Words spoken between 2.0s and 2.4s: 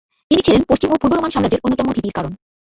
কারণ।